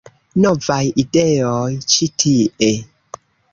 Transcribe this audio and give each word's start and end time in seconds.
-Novaj 0.45 0.77
ideoj 1.03 1.69
ĉi 1.95 2.09
tie 2.25 2.73